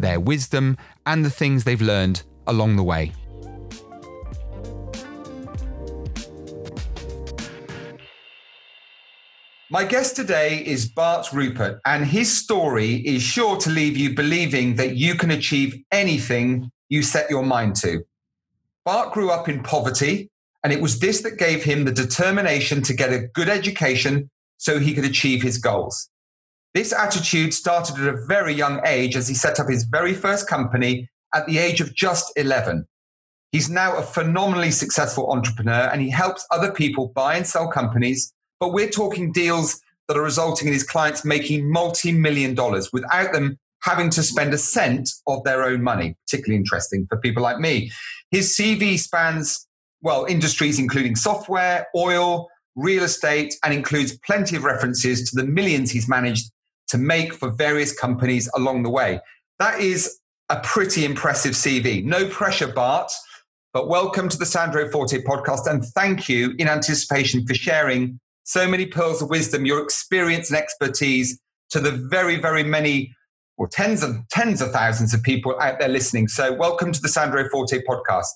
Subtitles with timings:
[0.00, 3.12] their wisdom, and the things they've learned along the way.
[9.72, 14.74] My guest today is Bart Rupert, and his story is sure to leave you believing
[14.74, 18.02] that you can achieve anything you set your mind to.
[18.84, 20.28] Bart grew up in poverty,
[20.64, 24.80] and it was this that gave him the determination to get a good education so
[24.80, 26.09] he could achieve his goals.
[26.72, 30.48] This attitude started at a very young age as he set up his very first
[30.48, 32.86] company at the age of just 11.
[33.50, 38.32] He's now a phenomenally successful entrepreneur and he helps other people buy and sell companies.
[38.60, 43.32] But we're talking deals that are resulting in his clients making multi million dollars without
[43.32, 46.14] them having to spend a cent of their own money.
[46.26, 47.90] Particularly interesting for people like me.
[48.30, 49.66] His CV spans,
[50.02, 55.90] well, industries including software, oil, real estate, and includes plenty of references to the millions
[55.90, 56.52] he's managed
[56.90, 59.20] to make for various companies along the way.
[59.58, 62.04] That is a pretty impressive CV.
[62.04, 63.10] No pressure, Bart,
[63.72, 68.68] but welcome to the Sandro Forte podcast and thank you in anticipation for sharing so
[68.68, 71.40] many pearls of wisdom, your experience and expertise
[71.70, 73.14] to the very, very many
[73.56, 76.26] or tens of tens of thousands of people out there listening.
[76.26, 78.26] So welcome to the Sandro Forte podcast.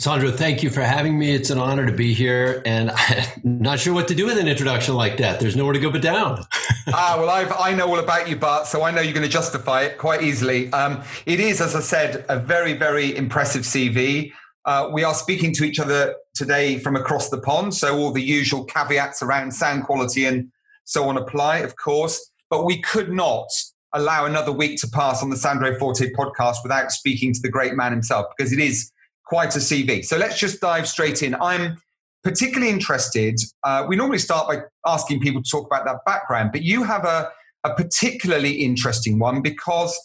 [0.00, 1.32] Sandro, thank you for having me.
[1.32, 4.46] It's an honor to be here, and I'm not sure what to do with an
[4.46, 5.40] introduction like that.
[5.40, 6.44] There's nowhere to go but down.
[6.86, 9.32] ah, well, I've, i know all about you, Bart, so I know you're going to
[9.32, 10.72] justify it quite easily.
[10.72, 14.30] Um, it is, as I said, a very, very impressive CV.
[14.66, 18.22] Uh, we are speaking to each other today from across the pond, so all the
[18.22, 20.48] usual caveats around sound quality and
[20.84, 22.30] so on apply, of course.
[22.50, 23.48] But we could not
[23.92, 27.74] allow another week to pass on the Sandro Forte podcast without speaking to the great
[27.74, 28.92] man himself, because it is
[29.28, 30.04] quite a CV.
[30.04, 31.34] So let's just dive straight in.
[31.36, 31.76] I'm
[32.24, 33.38] particularly interested.
[33.62, 37.04] Uh, we normally start by asking people to talk about that background, but you have
[37.04, 37.30] a,
[37.64, 39.96] a particularly interesting one because,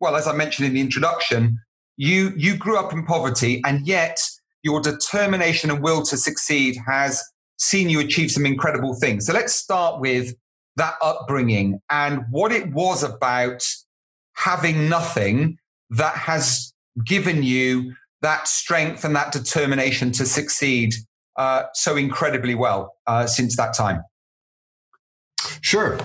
[0.00, 1.58] well, as I mentioned in the introduction,
[1.96, 4.18] you you grew up in poverty, and yet
[4.62, 7.22] your determination and will to succeed has
[7.58, 9.26] seen you achieve some incredible things.
[9.26, 10.34] So let's start with
[10.76, 13.62] that upbringing and what it was about
[14.34, 15.58] having nothing
[15.90, 16.72] that has
[17.04, 20.94] given you that strength and that determination to succeed
[21.36, 24.02] uh, so incredibly well uh, since that time?
[25.60, 25.98] Sure.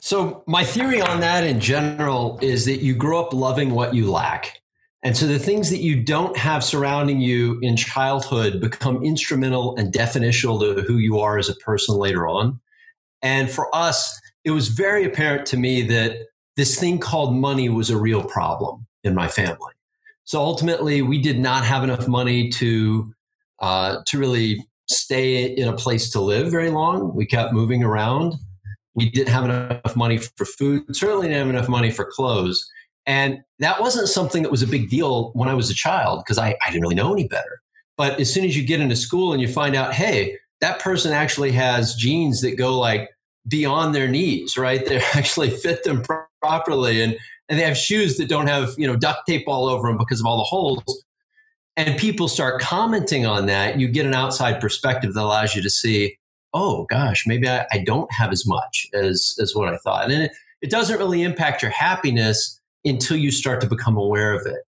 [0.00, 4.10] So, my theory on that in general is that you grow up loving what you
[4.10, 4.60] lack.
[5.02, 9.92] And so, the things that you don't have surrounding you in childhood become instrumental and
[9.92, 12.60] definitional to who you are as a person later on.
[13.22, 16.16] And for us, it was very apparent to me that
[16.56, 19.73] this thing called money was a real problem in my family.
[20.24, 23.12] So ultimately, we did not have enough money to
[23.60, 27.14] uh, to really stay in a place to live very long.
[27.14, 28.34] We kept moving around.
[28.94, 30.94] We didn't have enough money for food.
[30.94, 32.68] Certainly didn't have enough money for clothes.
[33.06, 36.38] And that wasn't something that was a big deal when I was a child because
[36.38, 37.60] I, I didn't really know any better.
[37.96, 41.12] But as soon as you get into school and you find out, hey, that person
[41.12, 43.10] actually has jeans that go like
[43.46, 44.84] beyond their knees, right?
[44.88, 46.02] They actually fit them
[46.40, 47.02] properly.
[47.02, 47.16] And
[47.48, 50.20] and they have shoes that don't have you know duct tape all over them because
[50.20, 51.04] of all the holes
[51.76, 55.70] and people start commenting on that you get an outside perspective that allows you to
[55.70, 56.16] see
[56.52, 60.10] oh gosh maybe i, I don't have as much as as what i thought.
[60.10, 60.32] And it,
[60.64, 64.62] it doesn't really impact your happiness until you start to become aware of it.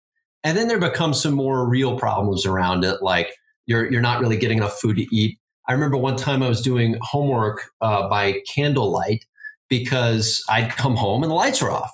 [0.45, 3.35] And then there become some more real problems around it like
[3.65, 5.39] you're you're not really getting enough food to eat.
[5.69, 9.25] I remember one time i was doing homework uh, by candlelight
[9.69, 11.91] because i'd come home and the lights were off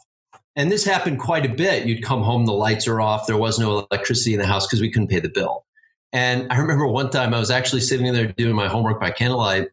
[0.56, 1.86] and this happened quite a bit.
[1.86, 4.80] You'd come home, the lights are off, there was no electricity in the house because
[4.80, 5.64] we couldn't pay the bill.
[6.12, 9.68] And I remember one time I was actually sitting there doing my homework by candlelight.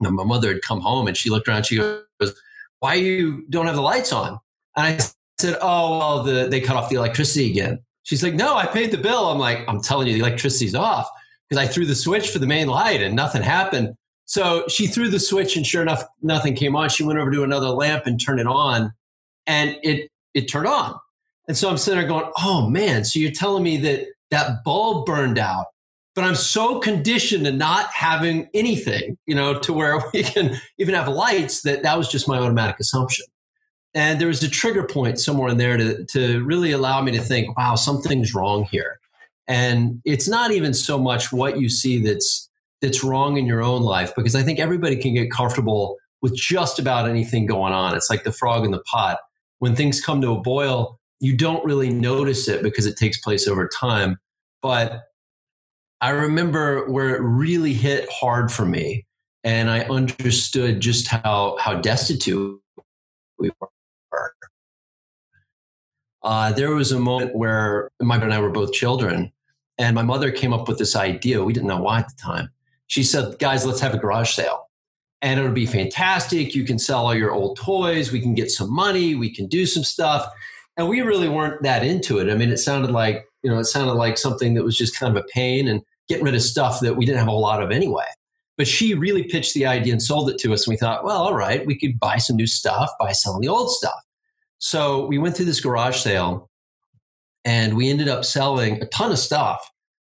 [0.00, 1.64] And my mother had come home and she looked around.
[1.66, 2.34] She goes,
[2.80, 4.40] "Why you don't have the lights on?"
[4.76, 5.04] And I
[5.38, 8.90] said, "Oh, well, the, they cut off the electricity again." She's like, "No, I paid
[8.90, 11.08] the bill." I'm like, "I'm telling you, the electricity's off
[11.48, 13.94] because I threw the switch for the main light and nothing happened."
[14.26, 16.88] So she threw the switch and sure enough, nothing came on.
[16.88, 18.92] She went over to another lamp and turned it on
[19.46, 20.98] and it it turned on.
[21.46, 25.06] And so I'm sitting there going, oh man, so you're telling me that that bulb
[25.06, 25.66] burned out,
[26.14, 30.94] but I'm so conditioned to not having anything, you know, to where we can even
[30.94, 33.26] have lights that that was just my automatic assumption.
[33.96, 37.20] And there was a trigger point somewhere in there to, to really allow me to
[37.20, 38.98] think, wow, something's wrong here.
[39.46, 42.48] And it's not even so much what you see that's
[42.80, 46.78] that's wrong in your own life, because I think everybody can get comfortable with just
[46.78, 47.94] about anything going on.
[47.94, 49.18] It's like the frog in the pot.
[49.64, 53.48] When things come to a boil, you don't really notice it because it takes place
[53.48, 54.18] over time.
[54.60, 55.04] But
[56.02, 59.06] I remember where it really hit hard for me,
[59.42, 62.60] and I understood just how how destitute
[63.38, 64.34] we were.
[66.22, 69.32] Uh, there was a moment where my brother and I were both children,
[69.78, 71.42] and my mother came up with this idea.
[71.42, 72.50] We didn't know why at the time.
[72.88, 74.63] She said, "Guys, let's have a garage sale,
[75.24, 76.54] and it'll be fantastic.
[76.54, 78.12] You can sell all your old toys.
[78.12, 79.16] We can get some money.
[79.16, 80.30] We can do some stuff."
[80.76, 82.30] And we really weren't that into it.
[82.30, 85.16] I mean, it sounded like you know, it sounded like something that was just kind
[85.16, 87.70] of a pain and getting rid of stuff that we didn't have a lot of
[87.70, 88.06] anyway.
[88.56, 90.66] But she really pitched the idea and sold it to us.
[90.66, 93.48] And we thought, well, all right, we could buy some new stuff by selling the
[93.48, 94.00] old stuff.
[94.58, 96.48] So we went through this garage sale
[97.44, 99.70] and we ended up selling a ton of stuff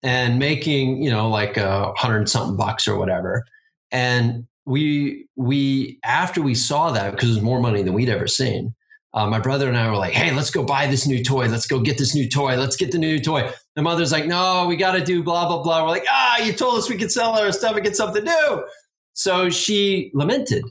[0.03, 3.45] and making, you know, like uh, a hundred something bucks or whatever.
[3.91, 8.26] And we, we, after we saw that, because it was more money than we'd ever
[8.26, 8.75] seen,
[9.12, 11.46] uh, my brother and I were like, hey, let's go buy this new toy.
[11.46, 12.56] Let's go get this new toy.
[12.56, 13.49] Let's get the new toy.
[13.76, 15.84] The mother's like, no, we got to do blah, blah, blah.
[15.84, 18.64] We're like, ah, you told us we could sell our stuff and get something new.
[19.12, 20.64] So she lamented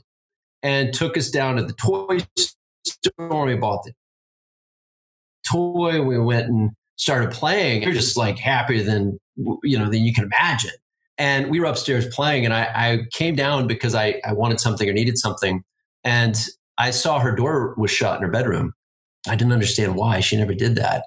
[0.62, 2.18] and took us down to the toy
[2.86, 3.46] store.
[3.46, 3.92] We bought the
[5.50, 6.02] toy.
[6.02, 7.82] We went and started playing.
[7.82, 9.18] You're just like happier than,
[9.62, 10.72] you know, than you can imagine.
[11.16, 14.88] And we were upstairs playing and I, I came down because I, I wanted something
[14.88, 15.62] or needed something.
[16.02, 16.36] And
[16.76, 18.72] I saw her door was shut in her bedroom.
[19.28, 20.20] I didn't understand why.
[20.20, 21.06] She never did that.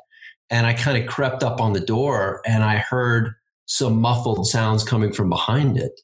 [0.50, 3.34] And I kind of crept up on the door and I heard
[3.66, 6.00] some muffled sounds coming from behind it.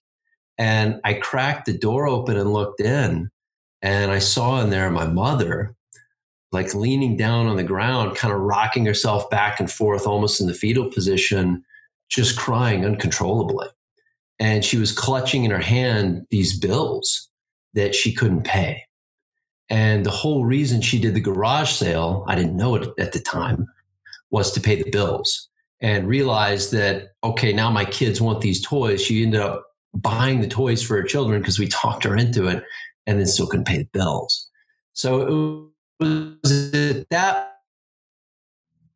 [0.57, 3.29] And I cracked the door open and looked in.
[3.81, 5.75] And I saw in there my mother,
[6.51, 10.47] like leaning down on the ground, kind of rocking herself back and forth, almost in
[10.47, 11.63] the fetal position,
[12.09, 13.67] just crying uncontrollably.
[14.43, 17.29] And she was clutching in her hand these bills
[17.75, 18.83] that she couldn't pay.
[19.69, 23.21] And the whole reason she did the garage sale, I didn't know it at the
[23.21, 23.65] time,
[24.31, 25.47] was to pay the bills
[25.79, 29.01] and realized that, okay, now my kids want these toys.
[29.01, 29.63] She ended up
[29.93, 32.65] buying the toys for her children because we talked her into it
[33.07, 34.49] and then still couldn't pay the bills.
[34.91, 37.59] So it was at that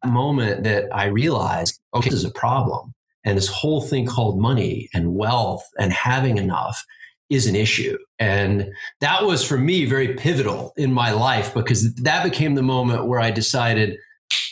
[0.06, 2.94] moment that I realized, okay, this is a problem.
[3.28, 6.86] And this whole thing called money and wealth and having enough
[7.30, 7.98] is an issue.
[8.20, 8.72] And
[9.02, 13.20] that was for me very pivotal in my life because that became the moment where
[13.20, 13.98] I decided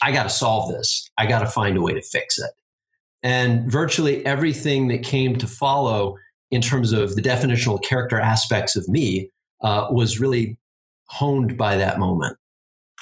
[0.01, 1.09] I got to solve this.
[1.17, 2.51] I got to find a way to fix it.
[3.23, 6.17] And virtually everything that came to follow
[6.51, 9.29] in terms of the definitional character aspects of me
[9.63, 10.57] uh, was really
[11.05, 12.35] honed by that moment.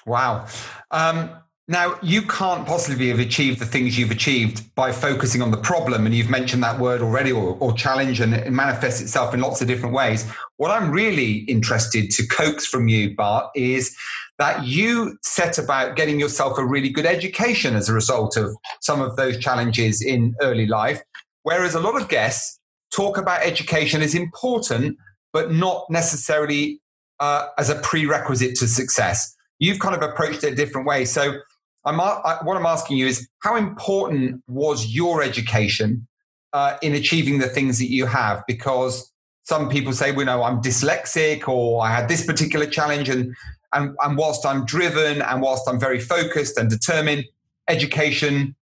[0.05, 0.45] Wow.
[0.91, 1.31] Um,
[1.73, 6.05] now, you can't possibly have achieved the things you've achieved by focusing on the problem.
[6.05, 9.61] And you've mentioned that word already, or, or, challenge, and it manifests itself in lots
[9.61, 10.25] of different ways.
[10.57, 13.95] What I'm really interested to coax from you, Bart, is
[14.37, 19.01] that you set about getting yourself a really good education as a result of some
[19.01, 21.01] of those challenges in early life.
[21.41, 22.59] Whereas a lot of guests
[22.93, 24.97] talk about education as important,
[25.33, 26.79] but not necessarily
[27.19, 29.35] uh, as a prerequisite to success.
[29.59, 31.05] You've kind of approached it a different way.
[31.05, 31.39] So,
[31.85, 36.07] I'm, I, what I'm asking you is how important was your education
[36.53, 38.43] uh, in achieving the things that you have?
[38.47, 39.11] Because
[39.43, 43.09] some people say, well, know, I'm dyslexic or I had this particular challenge.
[43.09, 43.35] And,
[43.73, 47.25] and, and whilst I'm driven and whilst I'm very focused and determined,
[47.67, 48.55] education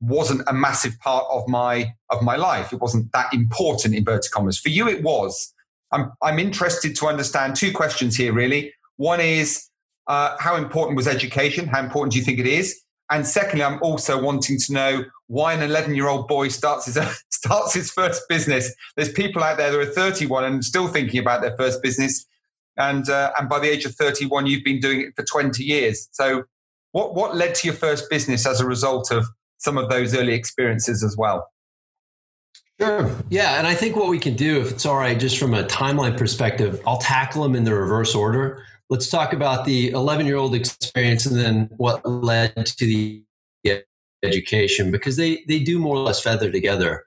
[0.00, 2.72] wasn't a massive part of my of my life.
[2.72, 4.58] It wasn't that important, inverted commas.
[4.58, 5.54] For you, it was.
[5.92, 8.72] I'm, I'm interested to understand two questions here, really.
[8.96, 9.66] One is,
[10.06, 11.66] uh, how important was education?
[11.66, 12.80] How important do you think it is?
[13.10, 16.98] And secondly, I'm also wanting to know why an 11 year old boy starts his,
[17.30, 18.72] starts his first business.
[18.96, 22.26] There's people out there that are 31 and still thinking about their first business.
[22.76, 26.08] And, uh, and by the age of 31, you've been doing it for 20 years.
[26.12, 26.44] So,
[26.92, 29.26] what, what led to your first business as a result of
[29.58, 31.48] some of those early experiences as well?
[32.80, 33.14] Sure.
[33.28, 33.58] Yeah.
[33.58, 36.16] And I think what we can do, if it's all right, just from a timeline
[36.16, 40.54] perspective, I'll tackle them in the reverse order let's talk about the 11 year old
[40.54, 43.24] experience and then what led to the
[44.22, 47.04] education because they, they do more or less feather together.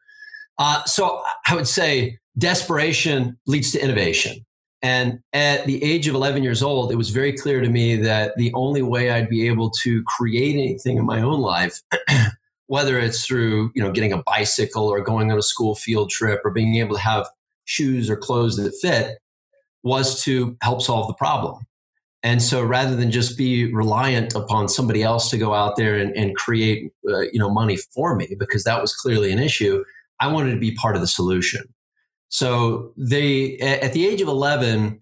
[0.58, 4.46] Uh, so I would say desperation leads to innovation.
[4.82, 8.36] And at the age of 11 years old, it was very clear to me that
[8.36, 11.82] the only way I'd be able to create anything in my own life,
[12.68, 16.42] whether it's through you know getting a bicycle or going on a school field trip
[16.44, 17.28] or being able to have
[17.63, 19.20] shoes or clothes that fit,
[19.84, 21.66] was to help solve the problem.
[22.24, 26.15] And so rather than just be reliant upon somebody else to go out there and,
[26.15, 29.84] and create uh, you know money for me because that was clearly an issue,
[30.20, 31.63] I wanted to be part of the solution.
[32.30, 35.01] So they at the age of 11,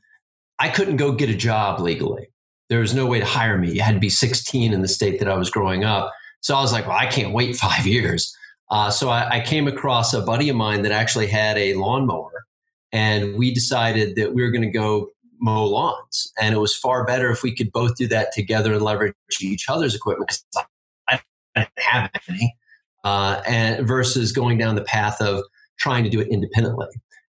[0.59, 2.27] I couldn't go get a job legally.
[2.69, 3.71] There was no way to hire me.
[3.71, 6.11] You had to be 16 in the state that I was growing up.
[6.41, 8.35] So I was like, well, I can't wait five years.
[8.71, 12.45] Uh, so I, I came across a buddy of mine that actually had a lawnmower,
[12.93, 15.09] and we decided that we were going to go
[15.41, 16.31] mow lawns.
[16.39, 19.67] And it was far better if we could both do that together and leverage each
[19.67, 20.39] other's equipment
[21.07, 21.19] I
[21.55, 22.55] didn't have any,
[23.03, 25.43] uh, and versus going down the path of
[25.77, 26.87] trying to do it independently.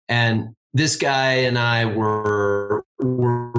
[0.08, 3.50] And this guy and I were were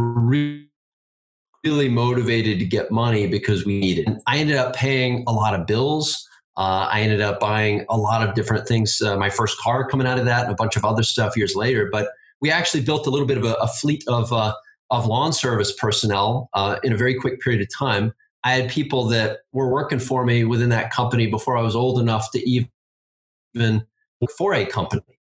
[1.64, 4.10] really motivated to get money because we needed.
[4.10, 4.18] it.
[4.28, 6.28] I ended up paying a lot of bills.
[6.56, 9.02] Uh, I ended up buying a lot of different things.
[9.02, 11.56] Uh, my first car coming out of that, and a bunch of other stuff years
[11.56, 11.90] later.
[11.92, 12.10] But
[12.44, 14.54] we actually built a little bit of a, a fleet of uh,
[14.92, 18.14] of lawn service personnel uh, in a very quick period of time.
[18.44, 22.00] I had people that were working for me within that company before I was old
[22.02, 23.88] enough to even
[24.20, 25.18] work for a company,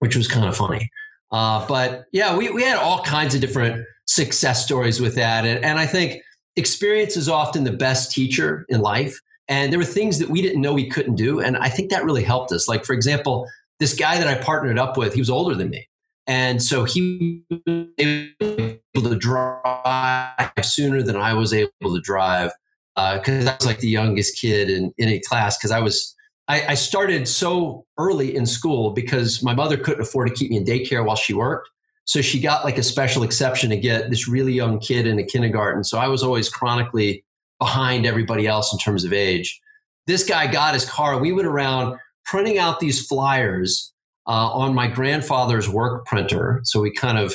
[0.00, 0.90] which was kind of funny.
[1.30, 5.46] Uh, but yeah, we, we had all kinds of different success stories with that.
[5.46, 6.20] And, and I think
[6.56, 9.16] experience is often the best teacher in life.
[9.48, 11.38] And there were things that we didn't know we couldn't do.
[11.38, 12.66] And I think that really helped us.
[12.66, 13.46] Like, for example,
[13.78, 15.88] this guy that I partnered up with, he was older than me.
[16.26, 22.50] And so he was able to drive sooner than I was able to drive
[22.96, 26.14] because uh, I was like the youngest kid in, in a class because I was
[26.48, 30.56] I, I, started so early in school because my mother couldn't afford to keep me
[30.56, 31.68] in daycare while she worked.
[32.04, 35.24] So she got like a special exception to get this really young kid in a
[35.24, 35.82] kindergarten.
[35.82, 37.24] So I was always chronically
[37.58, 39.60] behind everybody else in terms of age.
[40.06, 41.18] This guy got his car.
[41.18, 43.92] We went around printing out these flyers
[44.26, 46.60] uh, on my grandfather's work printer.
[46.64, 47.34] So we kind of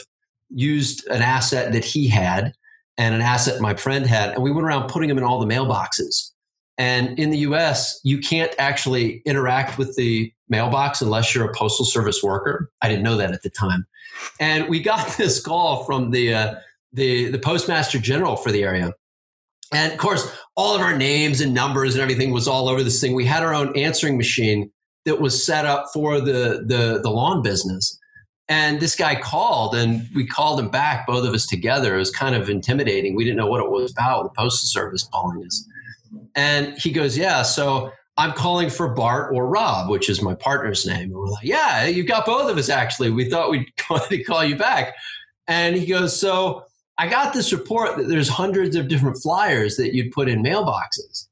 [0.50, 2.54] used an asset that he had
[2.98, 5.46] and an asset my friend had, and we went around putting them in all the
[5.46, 6.32] mailboxes.
[6.78, 11.86] And in the US, you can't actually interact with the mailbox unless you're a postal
[11.86, 12.70] service worker.
[12.82, 13.88] I didn't know that at the time.
[14.40, 16.56] And we got this call from the uh,
[16.94, 18.94] the the postmaster general for the area.
[19.74, 23.00] And of course, all of our names and numbers and everything was all over this
[23.00, 23.16] thing.
[23.16, 24.70] We had our own answering machine
[25.06, 27.98] that was set up for the the, the lawn business.
[28.50, 31.96] And this guy called, and we called him back, both of us together.
[31.96, 33.16] It was kind of intimidating.
[33.16, 34.24] We didn't know what it was about.
[34.24, 35.66] The postal service calling us,
[36.36, 40.86] and he goes, "Yeah, so I'm calling for Bart or Rob, which is my partner's
[40.86, 41.04] name.
[41.04, 43.10] And we're like, yeah, you've got both of us actually.
[43.10, 43.72] We thought we'd
[44.28, 44.94] call you back.
[45.48, 46.66] And he goes, so
[46.98, 51.28] I got this report that there's hundreds of different flyers that you'd put in mailboxes.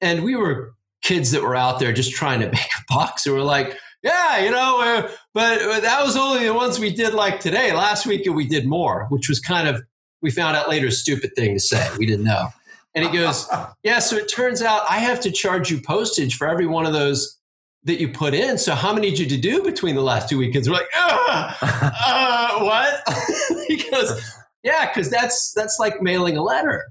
[0.00, 3.18] And we were kids that were out there just trying to make a buck.
[3.24, 6.92] And we're like, yeah, you know, uh, but, but that was only the ones we
[6.92, 7.72] did like today.
[7.72, 9.82] Last week we did more, which was kind of,
[10.20, 11.88] we found out later, a stupid thing to say.
[11.98, 12.48] We didn't know.
[12.94, 13.48] And he goes,
[13.82, 16.92] Yeah, so it turns out I have to charge you postage for every one of
[16.92, 17.38] those
[17.84, 18.56] that you put in.
[18.56, 20.68] So how many did you do between the last two weekends?
[20.68, 23.02] We're like, uh, what?
[23.68, 24.22] he goes,
[24.62, 26.90] Yeah, because that's that's like mailing a letter.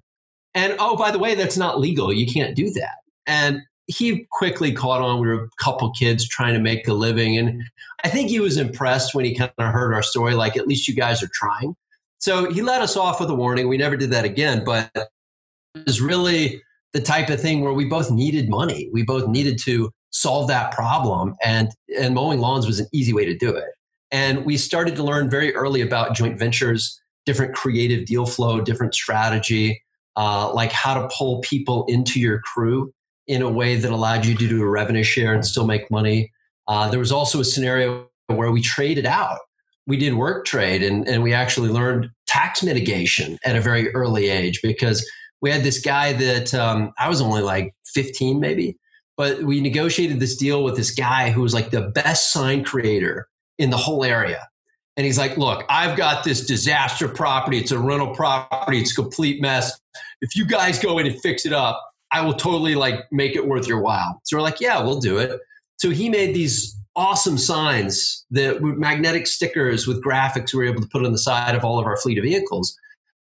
[0.56, 2.14] And oh, by the way, that's not legal.
[2.14, 2.98] You can't do that.
[3.26, 5.20] And he quickly caught on.
[5.20, 7.38] We were a couple kids trying to make a living.
[7.38, 7.64] And
[8.04, 10.88] I think he was impressed when he kind of heard our story, like, at least
[10.88, 11.76] you guys are trying.
[12.20, 13.68] So he let us off with a warning.
[13.68, 14.64] We never did that again.
[14.66, 16.62] But it was really
[16.94, 18.90] the type of thing where we both needed money.
[18.94, 23.26] We both needed to solve that problem, and and mowing lawns was an easy way
[23.26, 23.70] to do it.
[24.12, 28.94] And we started to learn very early about joint ventures, different creative deal flow, different
[28.94, 29.82] strategy,
[30.16, 32.94] uh, like how to pull people into your crew
[33.28, 36.32] in a way that allowed you to do a revenue share and still make money.
[36.68, 39.40] Uh, there was also a scenario where we traded out.
[39.86, 44.30] We did work trade and, and we actually learned tax mitigation at a very early
[44.30, 45.10] age because
[45.42, 48.78] we had this guy that um, I was only like 15 maybe,
[49.18, 53.28] but we negotiated this deal with this guy who was like the best sign creator
[53.58, 54.48] in the whole area.
[54.96, 57.58] And he's like, look, I've got this disaster property.
[57.58, 58.80] It's a rental property.
[58.80, 59.78] It's a complete mess.
[60.22, 63.48] If you guys go in and fix it up, I will totally like make it
[63.48, 64.22] worth your while.
[64.24, 65.40] So we're like, yeah, we'll do it.
[65.78, 70.82] So he made these awesome signs that were magnetic stickers with graphics we were able
[70.82, 72.78] to put on the side of all of our fleet of vehicles.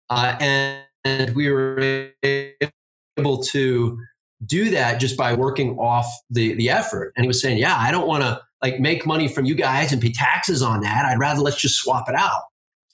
[0.10, 3.98] Uh, and and we were able to
[4.46, 7.14] do that just by working off the the effort.
[7.16, 9.92] And he was saying, "Yeah, I don't want to like make money from you guys
[9.92, 11.06] and pay taxes on that.
[11.06, 12.44] I'd rather let's just swap it out."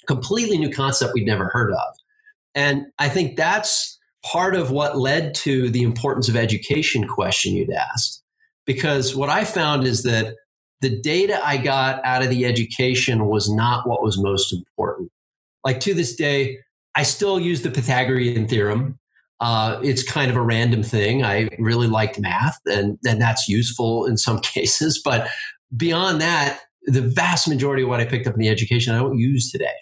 [0.07, 1.95] Completely new concept we'd never heard of.
[2.53, 3.94] And I think that's
[4.25, 8.24] part of what led to the importance of education question you'd asked.
[8.65, 10.36] Because what I found is that
[10.82, 15.12] the data I got out of the education was not what was most important.
[15.63, 16.58] Like to this day,
[16.96, 19.00] I still use the Pythagorean theorem.
[19.39, 21.24] Uh, it's kind of a random thing.
[21.24, 25.01] I really liked math, and, and that's useful in some cases.
[25.03, 25.27] But
[25.75, 29.17] beyond that, the vast majority of what I picked up in the education I don't
[29.17, 29.74] use today.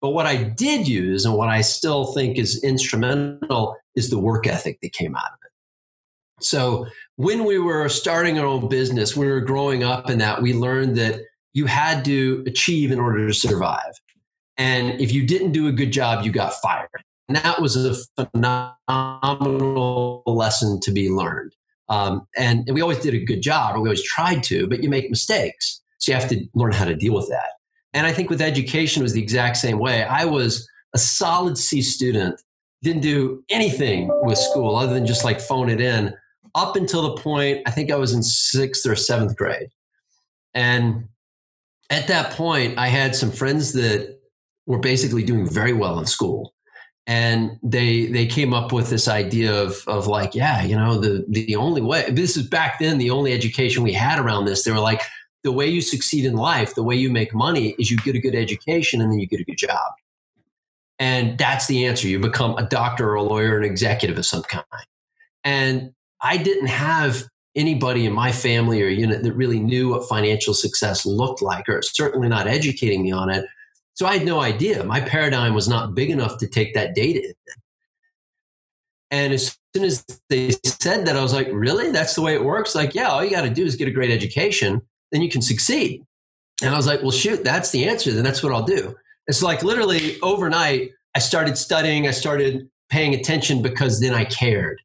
[0.00, 4.46] But what I did use and what I still think is instrumental is the work
[4.46, 5.52] ethic that came out of it.
[6.42, 10.40] So when we were starting our own business, when we were growing up in that,
[10.40, 11.20] we learned that
[11.52, 13.92] you had to achieve in order to survive.
[14.56, 16.88] And if you didn't do a good job, you got fired.
[17.28, 17.94] And that was a
[18.32, 21.54] phenomenal lesson to be learned.
[21.88, 24.82] Um, and, and we always did a good job, or we always tried to, but
[24.82, 25.80] you make mistakes.
[25.98, 27.59] So you have to learn how to deal with that.
[27.92, 30.04] And I think with education was the exact same way.
[30.04, 32.40] I was a solid C student,
[32.82, 36.14] didn't do anything with school other than just like phone it in
[36.54, 39.68] up until the point I think I was in sixth or seventh grade.
[40.54, 41.08] And
[41.90, 44.18] at that point, I had some friends that
[44.66, 46.54] were basically doing very well in school.
[47.06, 51.24] And they they came up with this idea of of like, yeah, you know, the
[51.28, 54.62] the only way this is back then the only education we had around this.
[54.62, 55.02] They were like,
[55.42, 58.20] the way you succeed in life, the way you make money is you get a
[58.20, 59.92] good education and then you get a good job.
[60.98, 62.08] And that's the answer.
[62.08, 64.64] You become a doctor or a lawyer, or an executive of some kind.
[65.44, 67.24] And I didn't have
[67.56, 71.80] anybody in my family or unit that really knew what financial success looked like, or
[71.82, 73.46] certainly not educating me on it.
[73.94, 74.84] So I had no idea.
[74.84, 77.34] My paradigm was not big enough to take that data.
[79.10, 81.90] And as soon as they said that, I was like, really?
[81.90, 82.74] That's the way it works?
[82.74, 85.42] Like, yeah, all you got to do is get a great education, then you can
[85.42, 86.04] succeed.
[86.62, 88.12] And I was like, well, shoot, that's the answer.
[88.12, 88.94] Then that's what I'll do.
[89.26, 94.80] It's like literally overnight, I started studying, I started paying attention because then I cared.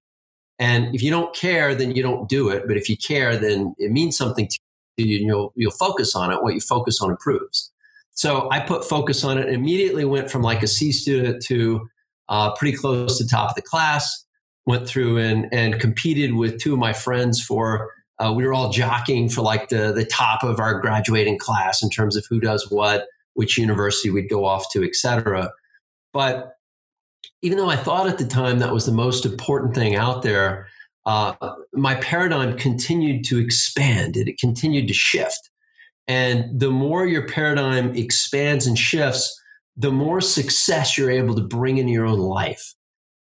[0.57, 2.67] And if you don't care, then you don't do it.
[2.67, 4.57] But if you care, then it means something to
[4.97, 6.41] you and you'll, you'll focus on it.
[6.41, 7.71] What you focus on improves.
[8.11, 11.89] So I put focus on it and immediately went from like a C student to
[12.29, 14.25] uh, pretty close to top of the class.
[14.65, 18.71] Went through and, and competed with two of my friends for, uh, we were all
[18.71, 22.69] jockeying for like the, the top of our graduating class in terms of who does
[22.71, 25.51] what, which university we'd go off to, et cetera.
[26.13, 26.53] But
[27.41, 30.67] even though I thought at the time that was the most important thing out there,
[31.05, 31.33] uh,
[31.73, 35.49] my paradigm continued to expand and it continued to shift.
[36.07, 39.41] And the more your paradigm expands and shifts,
[39.75, 42.73] the more success you're able to bring into your own life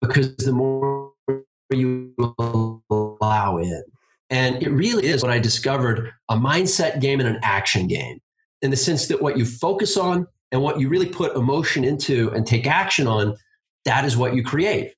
[0.01, 1.13] because the more
[1.71, 3.85] you allow in.
[4.31, 8.21] And it really is what I discovered a mindset game and an action game
[8.63, 12.31] in the sense that what you focus on and what you really put emotion into
[12.31, 13.37] and take action on
[13.85, 14.95] that is what you create.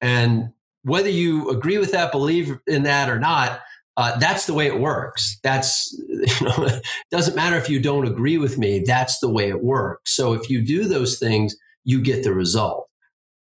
[0.00, 0.50] And
[0.82, 3.60] whether you agree with that, believe in that or not,
[3.96, 5.38] uh, that's the way it works.
[5.42, 9.48] That's, you know, it doesn't matter if you don't agree with me, that's the way
[9.48, 10.14] it works.
[10.14, 12.88] So if you do those things, you get the result.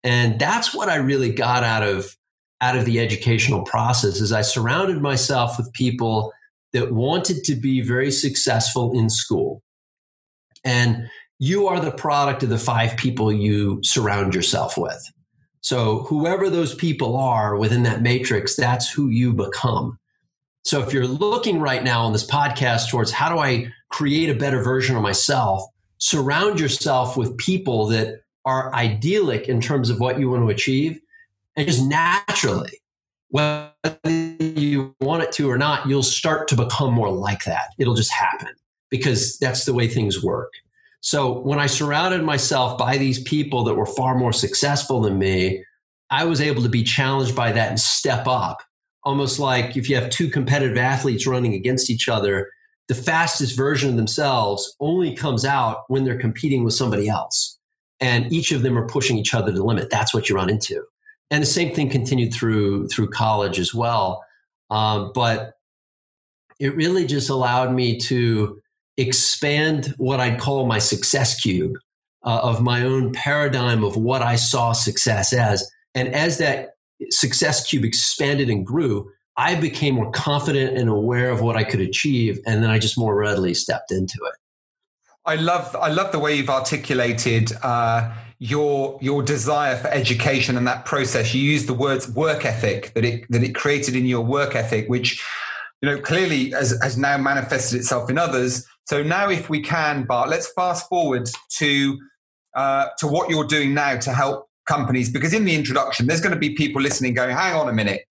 [0.05, 2.17] And that's what I really got out of
[2.65, 6.33] out of the educational process is I surrounded myself with people
[6.73, 9.63] that wanted to be very successful in school.
[10.65, 15.13] And you are the product of the five people you surround yourself with.
[15.61, 19.99] So, whoever those people are within that matrix, that's who you become.
[20.65, 24.35] So, if you're looking right now on this podcast towards how do I create a
[24.35, 25.63] better version of myself,
[25.99, 30.99] surround yourself with people that are idyllic in terms of what you want to achieve.
[31.57, 32.81] And just naturally,
[33.29, 33.71] whether
[34.07, 37.69] you want it to or not, you'll start to become more like that.
[37.79, 38.51] It'll just happen
[38.91, 40.53] because that's the way things work.
[41.01, 45.65] So when I surrounded myself by these people that were far more successful than me,
[46.11, 48.63] I was able to be challenged by that and step up.
[49.03, 52.51] Almost like if you have two competitive athletes running against each other,
[52.89, 57.59] the fastest version of themselves only comes out when they're competing with somebody else.
[58.01, 59.91] And each of them are pushing each other to the limit.
[59.91, 60.85] That's what you run into.
[61.31, 64.25] And the same thing continued through through college as well.
[64.71, 65.55] Um, but
[66.61, 68.61] it really just allowed me to
[68.97, 71.73] expand what I'd call my success cube
[72.25, 75.69] uh, of my own paradigm of what I saw success as.
[75.95, 76.71] And as that
[77.11, 81.81] success cube expanded and grew, I became more confident and aware of what I could
[81.81, 82.39] achieve.
[82.47, 84.35] And then I just more readily stepped into it.
[85.27, 90.67] I love, I love the way you've articulated uh, your your desire for education and
[90.67, 91.33] that process.
[91.33, 94.89] You use the words work ethic that it that it created in your work ethic,
[94.89, 95.25] which
[95.81, 98.67] you know clearly has, has now manifested itself in others.
[98.87, 101.99] So now, if we can, Bart, let's fast forward to
[102.55, 105.11] uh, to what you're doing now to help companies.
[105.11, 108.03] Because in the introduction, there's going to be people listening going, "Hang on a minute."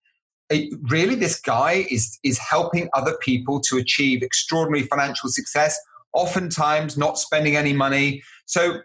[0.50, 5.78] It, really, this guy is is helping other people to achieve extraordinary financial success.
[6.14, 8.22] Oftentimes, not spending any money.
[8.46, 8.80] So,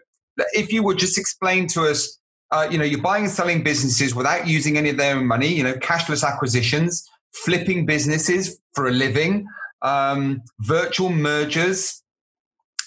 [0.52, 2.18] if you would just explain to us
[2.52, 5.48] uh, you know, you're buying and selling businesses without using any of their own money.
[5.48, 9.46] You know, cashless acquisitions, flipping businesses for a living,
[9.82, 12.02] um, virtual mergers,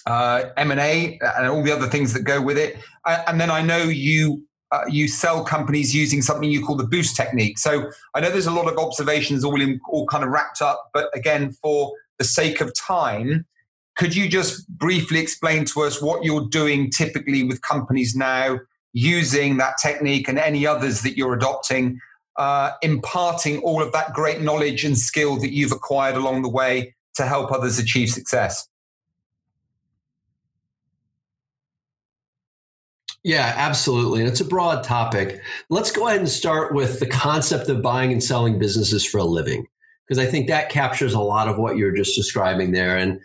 [0.06, 2.76] uh, M&A and all the other things that go with it.
[3.06, 7.14] And then I know you uh, you sell companies using something you call the boost
[7.14, 7.58] technique.
[7.58, 10.90] So I know there's a lot of observations all in, all kind of wrapped up,
[10.92, 13.46] but again, for the sake of time,
[13.96, 18.58] could you just briefly explain to us what you're doing typically with companies now
[18.92, 22.00] using that technique and any others that you're adopting,
[22.36, 26.94] uh, imparting all of that great knowledge and skill that you've acquired along the way
[27.14, 28.68] to help others achieve success?
[33.22, 34.20] Yeah, absolutely.
[34.20, 35.40] And it's a broad topic.
[35.70, 39.24] Let's go ahead and start with the concept of buying and selling businesses for a
[39.24, 39.66] living,
[40.06, 42.98] because I think that captures a lot of what you're just describing there.
[42.98, 43.20] And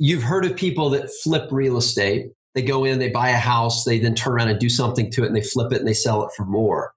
[0.00, 2.32] you've heard of people that flip real estate.
[2.54, 5.22] They go in, they buy a house, they then turn around and do something to
[5.22, 6.92] it, and they flip it and they sell it for more.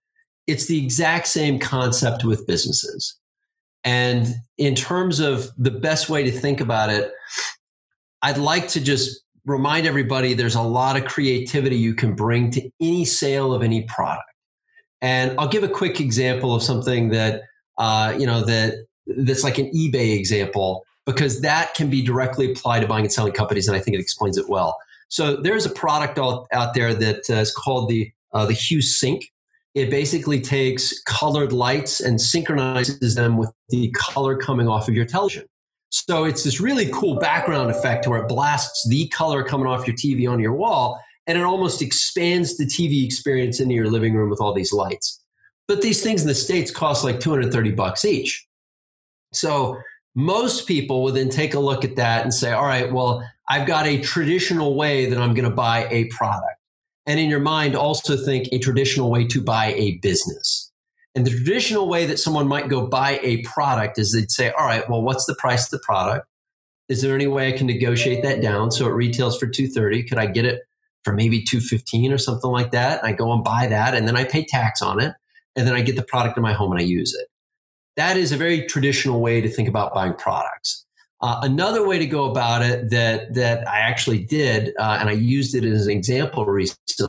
[0.47, 3.15] It's the exact same concept with businesses.
[3.83, 7.11] And in terms of the best way to think about it,
[8.21, 12.69] I'd like to just remind everybody there's a lot of creativity you can bring to
[12.79, 14.23] any sale of any product.
[15.01, 17.41] And I'll give a quick example of something that
[17.77, 22.81] uh, you know that that's like an eBay example because that can be directly applied
[22.81, 24.77] to buying and selling companies, and I think it explains it well.
[25.09, 28.81] So there's a product out, out there that uh, is called the uh, the Hue
[28.81, 29.31] Sync.
[29.75, 35.05] It basically takes colored lights and synchronizes them with the color coming off of your
[35.05, 35.45] television.
[35.89, 39.95] So it's this really cool background effect where it blasts the color coming off your
[39.95, 44.29] TV on your wall and it almost expands the TV experience into your living room
[44.29, 45.21] with all these lights.
[45.67, 48.45] But these things in the States cost like 230 bucks each.
[49.33, 49.77] So
[50.15, 53.67] most people would then take a look at that and say, all right, well, I've
[53.67, 56.59] got a traditional way that I'm going to buy a product.
[57.05, 60.71] And in your mind, also think a traditional way to buy a business.
[61.15, 64.65] And the traditional way that someone might go buy a product is they'd say, all
[64.65, 66.27] right, well, what's the price of the product?
[66.89, 70.03] Is there any way I can negotiate that down so it retails for 230?
[70.03, 70.61] Could I get it
[71.03, 72.99] for maybe 215 or something like that?
[72.99, 75.13] And I go and buy that and then I pay tax on it
[75.55, 77.27] and then I get the product in my home and I use it.
[77.95, 80.85] That is a very traditional way to think about buying products.
[81.21, 85.13] Uh, another way to go about it that that I actually did, uh, and I
[85.13, 87.07] used it as an example recently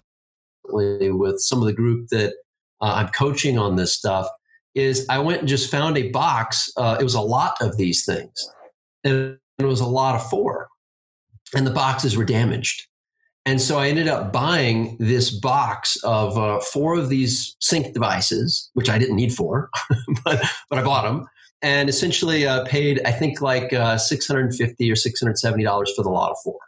[0.70, 2.34] with some of the group that
[2.80, 4.28] uh, I'm coaching on this stuff
[4.74, 6.70] is I went and just found a box.
[6.76, 8.48] Uh, it was a lot of these things,
[9.02, 10.68] and it was a lot of four,
[11.54, 12.86] and the boxes were damaged.
[13.46, 18.70] And so I ended up buying this box of uh, four of these sync devices,
[18.72, 19.68] which I didn't need four,
[20.24, 21.26] but, but I bought them
[21.64, 26.36] and essentially uh, paid, I think, like uh, 650 or $670 for the lot of
[26.44, 26.58] four.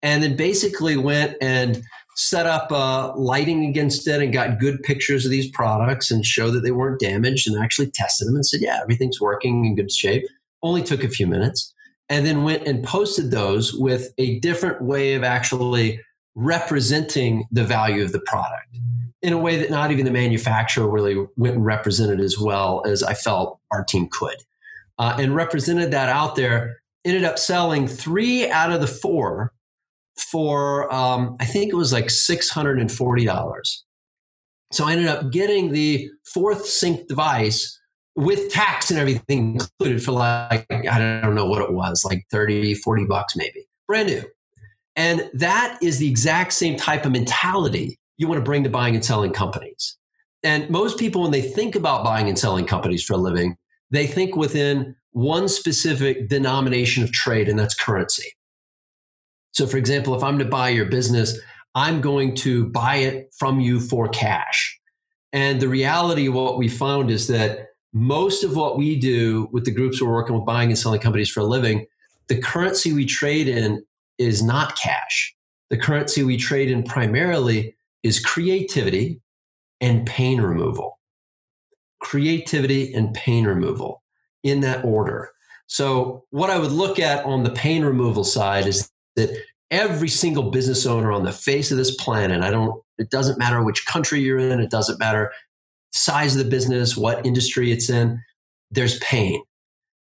[0.00, 1.82] And then basically went and
[2.14, 6.52] set up uh, lighting against it and got good pictures of these products and showed
[6.52, 9.90] that they weren't damaged and actually tested them and said, yeah, everything's working in good
[9.90, 10.24] shape.
[10.62, 11.71] Only took a few minutes.
[12.12, 15.98] And then went and posted those with a different way of actually
[16.34, 18.76] representing the value of the product
[19.22, 23.02] in a way that not even the manufacturer really went and represented as well as
[23.02, 24.36] I felt our team could.
[24.98, 29.54] Uh, and represented that out there, ended up selling three out of the four
[30.16, 33.84] for um, I think it was like six hundred and forty dollars.
[34.70, 37.80] So I ended up getting the fourth sync device
[38.14, 42.74] with tax and everything included for like I don't know what it was, like 30,
[42.74, 43.66] 40 bucks maybe.
[43.86, 44.22] Brand new.
[44.96, 48.94] And that is the exact same type of mentality you want to bring to buying
[48.94, 49.96] and selling companies.
[50.42, 53.56] And most people, when they think about buying and selling companies for a living,
[53.90, 58.32] they think within one specific denomination of trade, and that's currency.
[59.52, 61.38] So, for example, if I'm to buy your business,
[61.74, 64.78] I'm going to buy it from you for cash.
[65.32, 69.70] And the reality, what we found is that most of what we do with the
[69.70, 71.86] groups we're working with buying and selling companies for a living,
[72.28, 73.84] the currency we trade in
[74.18, 75.34] is not cash.
[75.70, 79.20] The currency we trade in primarily is creativity
[79.80, 80.98] and pain removal.
[82.00, 84.02] Creativity and pain removal
[84.42, 85.30] in that order.
[85.66, 89.30] So, what I would look at on the pain removal side is that
[89.70, 93.62] every single business owner on the face of this planet, I don't, it doesn't matter
[93.62, 95.32] which country you're in, it doesn't matter
[95.92, 98.20] size of the business, what industry it's in,
[98.70, 99.42] there's pain.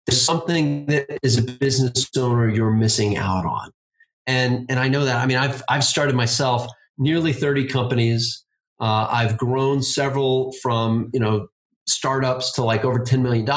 [0.05, 3.71] There's something that as a business owner you're missing out on.
[4.25, 5.17] And, and I know that.
[5.17, 8.43] I mean, I've, I've started myself nearly 30 companies.
[8.79, 11.47] Uh, I've grown several from, you know,
[11.87, 13.47] startups to like over $10 million.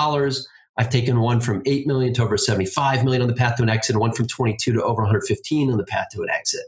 [0.76, 3.68] I've taken one from 8 million to over 75 million on the path to an
[3.68, 6.62] exit, one from 22 to over 115 on the path to an exit.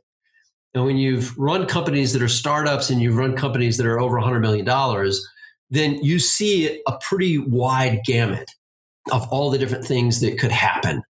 [0.75, 4.19] And when you've run companies that are startups and you've run companies that are over
[4.19, 4.67] $100 million,
[5.73, 8.49] then you see a pretty wide gamut
[9.11, 11.03] of all the different things that could happen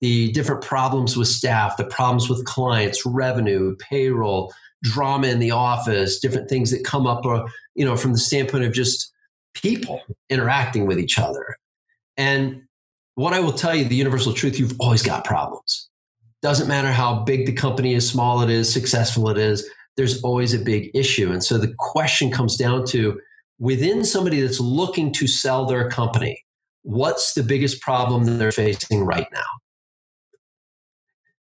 [0.00, 4.52] the different problems with staff, the problems with clients, revenue, payroll,
[4.82, 8.64] drama in the office, different things that come up, uh, you know, from the standpoint
[8.64, 9.12] of just
[9.54, 11.54] people interacting with each other.
[12.16, 12.62] And
[13.14, 15.88] what I will tell you, the universal truth, you've always got problems.
[16.40, 20.54] Doesn't matter how big the company is, small it is, successful it is, there's always
[20.54, 21.30] a big issue.
[21.30, 23.20] And so the question comes down to
[23.60, 26.42] within somebody that's looking to sell their company,
[26.82, 29.44] what's the biggest problem that they're facing right now?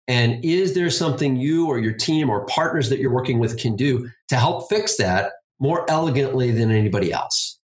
[0.07, 3.74] And is there something you or your team or partners that you're working with can
[3.74, 7.59] do to help fix that more elegantly than anybody else?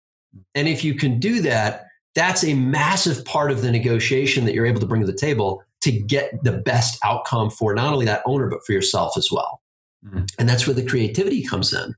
[0.55, 4.67] And if you can do that, that's a massive part of the negotiation that you're
[4.67, 8.23] able to bring to the table to get the best outcome for not only that
[8.27, 9.61] owner, but for yourself as well.
[10.05, 10.25] Mm-hmm.
[10.39, 11.95] And that's where the creativity comes in.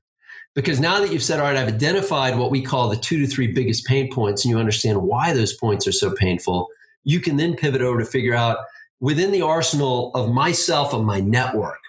[0.59, 3.27] Because now that you've said, all right, I've identified what we call the two to
[3.27, 6.67] three biggest pain points, and you understand why those points are so painful,
[7.05, 8.57] you can then pivot over to figure out
[8.99, 11.79] within the arsenal of myself and my network,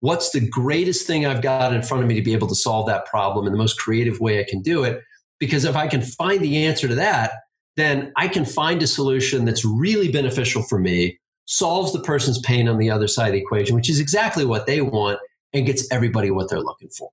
[0.00, 2.88] what's the greatest thing I've got in front of me to be able to solve
[2.88, 5.00] that problem in the most creative way I can do it?
[5.38, 7.30] Because if I can find the answer to that,
[7.76, 12.68] then I can find a solution that's really beneficial for me, solves the person's pain
[12.68, 15.20] on the other side of the equation, which is exactly what they want,
[15.52, 17.10] and gets everybody what they're looking for.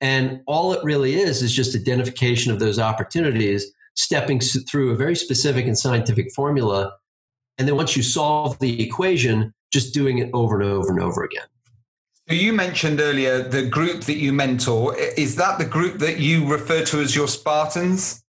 [0.00, 5.16] And all it really is is just identification of those opportunities, stepping through a very
[5.16, 6.92] specific and scientific formula
[7.58, 11.22] and then once you solve the equation, just doing it over and over and over
[11.22, 11.44] again.
[12.28, 14.96] So you mentioned earlier the group that you mentor.
[14.96, 18.24] Is that the group that you refer to as your Spartans?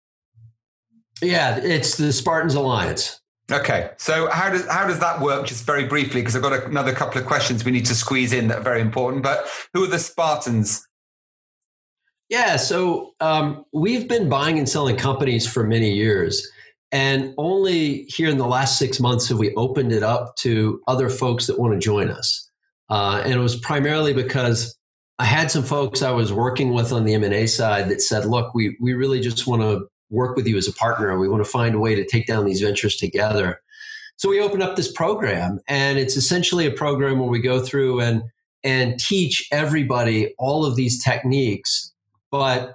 [1.20, 3.20] Yeah, it's the Spartans Alliance.
[3.50, 5.46] Okay, so how does how does that work?
[5.46, 8.48] Just very briefly, because I've got another couple of questions we need to squeeze in
[8.48, 9.22] that are very important.
[9.22, 10.88] But who are the Spartans?
[12.32, 16.50] Yeah, so um, we've been buying and selling companies for many years,
[16.90, 21.10] and only here in the last six months have we opened it up to other
[21.10, 22.50] folks that want to join us.
[22.88, 24.74] Uh, and it was primarily because
[25.18, 28.54] I had some folks I was working with on the M&A side that said, look,
[28.54, 31.18] we, we really just want to work with you as a partner.
[31.18, 33.60] We want to find a way to take down these ventures together.
[34.16, 38.00] So we opened up this program and it's essentially a program where we go through
[38.00, 38.22] and,
[38.64, 41.91] and teach everybody all of these techniques,
[42.32, 42.74] but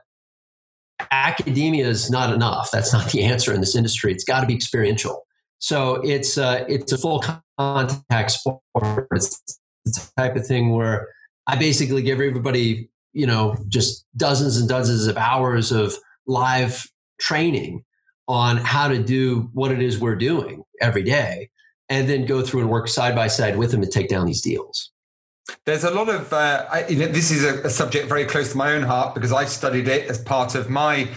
[1.11, 2.71] academia is not enough.
[2.71, 4.13] That's not the answer in this industry.
[4.13, 5.25] It's got to be experiential.
[5.59, 7.23] So it's uh, it's a full
[7.59, 9.07] contact sport.
[9.11, 11.09] It's the type of thing where
[11.47, 15.95] I basically give everybody, you know, just dozens and dozens of hours of
[16.27, 16.85] live
[17.19, 17.83] training
[18.27, 21.49] on how to do what it is we're doing every day,
[21.89, 24.41] and then go through and work side by side with them to take down these
[24.41, 24.91] deals.
[25.65, 28.51] There's a lot of, uh, I, you know, this is a, a, subject very close
[28.51, 31.09] to my own heart because I studied it as part of my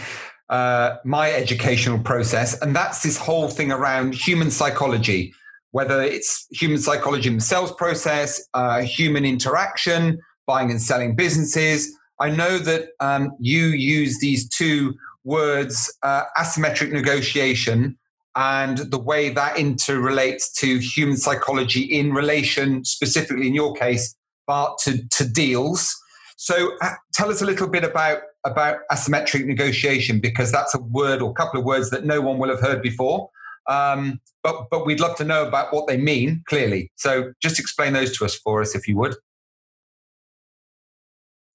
[0.49, 5.33] uh, my educational process, and that's this whole thing around human psychology,
[5.71, 11.97] whether it's human psychology in the sales process, uh, human interaction, buying and selling businesses.
[12.19, 17.97] I know that um, you use these two words, uh, asymmetric negotiation,
[18.35, 24.17] and the way that interrelates to human psychology in relation, specifically in your case,
[24.85, 25.97] To, to deals.
[26.37, 31.21] So uh, tell us a little bit about, about asymmetric negotiation, because that's a word
[31.21, 33.31] or a couple of words that no one will have heard before.
[33.69, 36.91] Um, but, but we'd love to know about what they mean clearly.
[36.97, 39.15] So just explain those to us for us, if you would.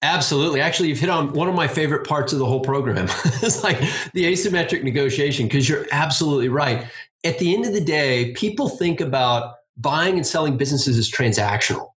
[0.02, 0.62] Absolutely.
[0.62, 3.08] Actually, you've hit on one of my favorite parts of the whole program.
[3.42, 3.80] it's like
[4.14, 6.86] the asymmetric negotiation, because you're absolutely right.
[7.24, 11.90] At the end of the day, people think about buying and selling businesses as transactional.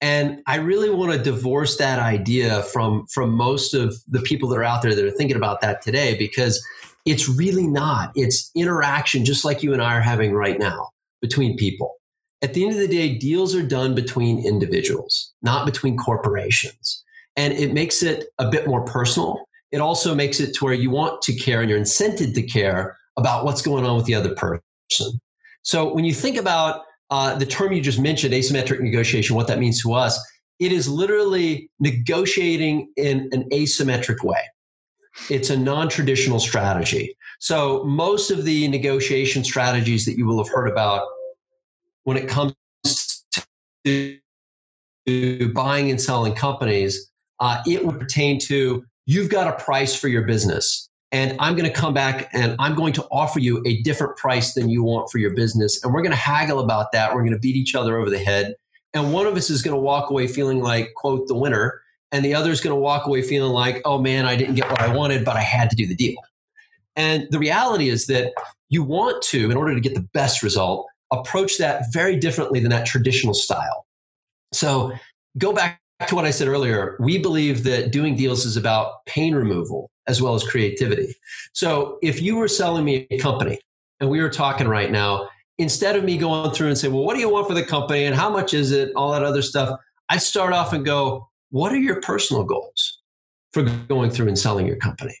[0.00, 4.58] And I really want to divorce that idea from, from most of the people that
[4.58, 6.64] are out there that are thinking about that today because
[7.04, 8.12] it's really not.
[8.14, 11.96] It's interaction, just like you and I are having right now between people.
[12.42, 17.02] At the end of the day, deals are done between individuals, not between corporations.
[17.36, 19.44] And it makes it a bit more personal.
[19.72, 22.96] It also makes it to where you want to care and you're incented to care
[23.16, 25.20] about what's going on with the other person.
[25.62, 29.58] So when you think about uh, the term you just mentioned, asymmetric negotiation, what that
[29.58, 30.18] means to us,
[30.58, 34.40] it is literally negotiating in an asymmetric way.
[35.30, 37.16] It's a non traditional strategy.
[37.40, 41.06] So, most of the negotiation strategies that you will have heard about
[42.04, 42.54] when it comes
[43.84, 44.18] to
[45.54, 50.22] buying and selling companies, uh, it would pertain to you've got a price for your
[50.22, 54.16] business and I'm going to come back and I'm going to offer you a different
[54.16, 55.82] price than you want for your business.
[55.82, 57.14] And we're going to haggle about that.
[57.14, 58.54] We're going to beat each other over the head.
[58.94, 61.80] And one of us is going to walk away feeling like, quote, the winner.
[62.12, 64.70] And the other is going to walk away feeling like, oh man, I didn't get
[64.70, 66.16] what I wanted, but I had to do the deal.
[66.96, 68.32] And the reality is that
[68.70, 72.70] you want to, in order to get the best result, approach that very differently than
[72.70, 73.86] that traditional style.
[74.52, 74.92] So
[75.38, 76.96] go back to what I said earlier.
[77.00, 81.14] We believe that doing deals is about pain removal as well as creativity.
[81.52, 83.60] So if you were selling me a company
[84.00, 87.14] and we were talking right now, instead of me going through and say, well, what
[87.14, 89.78] do you want for the company and how much is it, all that other stuff,
[90.08, 93.00] I'd start off and go, what are your personal goals
[93.52, 95.16] for going through and selling your company?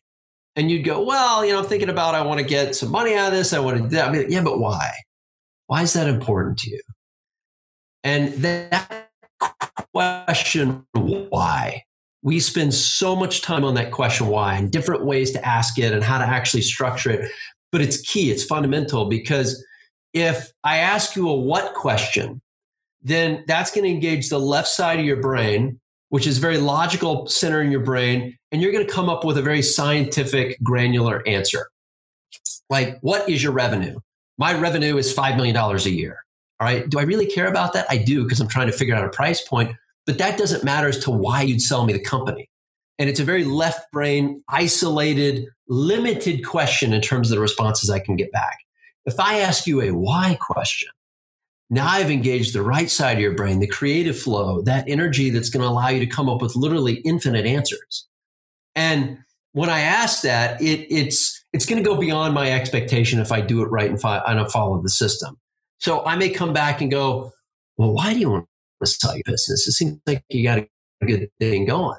[0.56, 3.14] And you'd go, well, you know, I'm thinking about I want to get some money
[3.14, 3.52] out of this.
[3.52, 4.08] I want to do that.
[4.08, 4.90] I mean, yeah, but why?
[5.66, 6.80] Why is that important to you?
[8.02, 9.10] And that
[9.92, 11.84] question, why?
[12.22, 15.92] We spend so much time on that question, why, and different ways to ask it
[15.92, 17.30] and how to actually structure it.
[17.70, 19.64] But it's key, it's fundamental because
[20.14, 22.40] if I ask you a what question,
[23.02, 25.78] then that's going to engage the left side of your brain,
[26.08, 29.38] which is very logical center in your brain, and you're going to come up with
[29.38, 31.68] a very scientific, granular answer.
[32.70, 33.98] Like, what is your revenue?
[34.38, 36.24] My revenue is $5 million a year.
[36.60, 36.88] All right.
[36.88, 37.86] Do I really care about that?
[37.88, 39.76] I do because I'm trying to figure out a price point,
[40.08, 42.48] but that doesn't matter as to why you'd sell me the company.
[42.98, 47.98] And it's a very left brain, isolated, limited question in terms of the responses I
[47.98, 48.56] can get back.
[49.04, 50.88] If I ask you a why question,
[51.68, 55.50] now I've engaged the right side of your brain, the creative flow, that energy that's
[55.50, 58.08] going to allow you to come up with literally infinite answers.
[58.74, 59.18] And
[59.52, 63.42] when I ask that, it, it's it's going to go beyond my expectation if I
[63.42, 65.36] do it right and, fi- and follow the system.
[65.80, 67.32] So I may come back and go,
[67.76, 68.48] well, why do you want
[68.86, 69.66] sell your business?
[69.66, 71.98] It seems like you got a good thing going.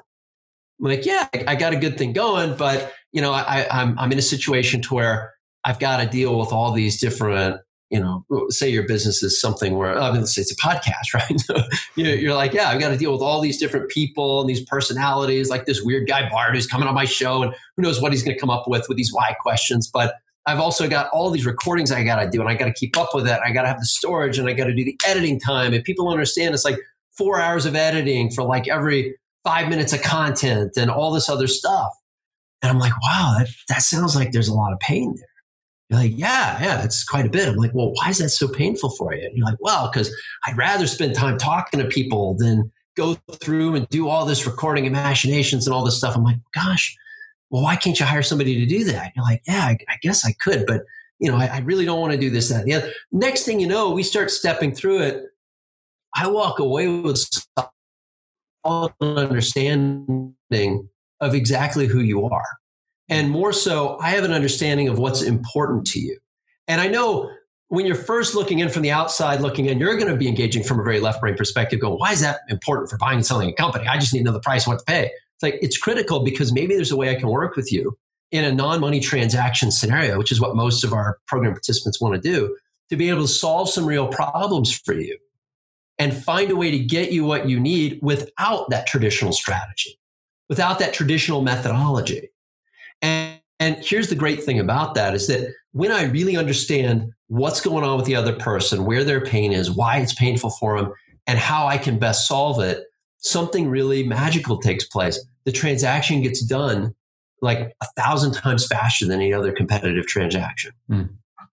[0.80, 4.12] I'm like, yeah, I got a good thing going, but you know, I, I'm I'm
[4.12, 8.24] in a situation to where I've got to deal with all these different, you know,
[8.48, 11.76] say your business is something where, I mean, it's a podcast, right?
[11.96, 15.50] you're like, yeah, I've got to deal with all these different people and these personalities,
[15.50, 18.22] like this weird guy Bart who's coming on my show and who knows what he's
[18.22, 19.90] going to come up with with these why questions.
[19.92, 20.14] But
[20.46, 22.96] I've also got all these recordings I got to do and I got to keep
[22.96, 23.38] up with it.
[23.44, 25.74] I got to have the storage and I got to do the editing time.
[25.74, 26.78] And people understand it's like
[27.16, 31.46] four hours of editing for like every five minutes of content and all this other
[31.46, 31.92] stuff.
[32.62, 35.26] And I'm like, wow, that, that sounds like there's a lot of pain there.
[35.88, 37.48] You're like, yeah, yeah, it's quite a bit.
[37.48, 39.26] I'm like, well, why is that so painful for you?
[39.26, 40.14] And you're like, well, because
[40.46, 44.86] I'd rather spend time talking to people than go through and do all this recording
[44.86, 46.16] and machinations and all this stuff.
[46.16, 46.96] I'm like, gosh,
[47.50, 49.12] well, why can't you hire somebody to do that?
[49.14, 50.82] You're like, yeah, I, I, guess I could, but
[51.18, 52.92] you know, I, I really don't want to do this, that, and the other.
[53.12, 55.24] Next thing you know, we start stepping through it.
[56.14, 57.24] I walk away with
[58.64, 60.34] understanding
[61.20, 62.46] of exactly who you are.
[63.08, 66.18] And more so, I have an understanding of what's important to you.
[66.68, 67.30] And I know
[67.68, 70.62] when you're first looking in from the outside looking in, you're going to be engaging
[70.62, 73.48] from a very left brain perspective, going, why is that important for buying and selling
[73.48, 73.86] a company?
[73.86, 75.10] I just need to know the price, what to pay.
[75.40, 77.96] It's like, it's critical because maybe there's a way I can work with you
[78.30, 82.14] in a non money transaction scenario, which is what most of our program participants want
[82.14, 82.56] to do,
[82.90, 85.16] to be able to solve some real problems for you
[85.98, 89.98] and find a way to get you what you need without that traditional strategy,
[90.48, 92.30] without that traditional methodology.
[93.00, 97.60] And, and here's the great thing about that is that when I really understand what's
[97.60, 100.92] going on with the other person, where their pain is, why it's painful for them,
[101.26, 102.84] and how I can best solve it,
[103.20, 105.24] something really magical takes place.
[105.44, 106.94] The transaction gets done
[107.42, 110.72] like a thousand times faster than any other competitive transaction.
[110.90, 111.10] Mm.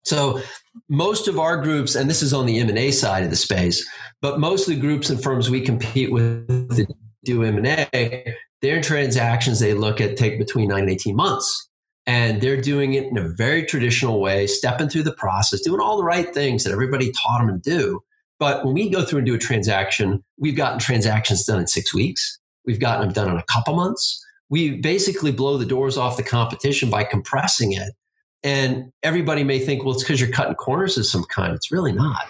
[0.03, 0.41] So
[0.89, 3.87] most of our groups, and this is on the M&A side of the space,
[4.21, 6.87] but most of the groups and firms we compete with that
[7.23, 11.69] do M&A, their transactions they look at take between nine and 18 months.
[12.07, 15.97] And they're doing it in a very traditional way, stepping through the process, doing all
[15.97, 18.01] the right things that everybody taught them to do.
[18.41, 21.93] But when we go through and do a transaction, we've gotten transactions done in six
[21.93, 22.39] weeks.
[22.65, 24.19] We've gotten them done in a couple months.
[24.49, 27.93] We basically blow the doors off the competition by compressing it.
[28.41, 31.53] And everybody may think, well, it's because you're cutting corners of some kind.
[31.53, 32.25] It's really not.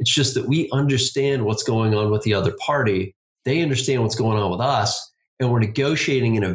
[0.00, 3.14] It's just that we understand what's going on with the other party.
[3.44, 6.54] They understand what's going on with us and we're negotiating in a